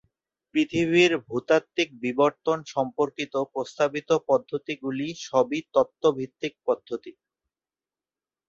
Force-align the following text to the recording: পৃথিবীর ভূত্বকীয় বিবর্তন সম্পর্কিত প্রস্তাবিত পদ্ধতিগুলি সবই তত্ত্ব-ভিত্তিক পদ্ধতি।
পৃথিবীর 0.55 1.11
ভূত্বকীয় 1.25 1.59
বিবর্তন 2.03 2.57
সম্পর্কিত 2.67 3.33
প্রস্তাবিত 3.53 4.09
পদ্ধতিগুলি 4.29 5.07
সবই 5.25 5.59
তত্ত্ব-ভিত্তিক 5.73 6.53
পদ্ধতি। 6.67 7.11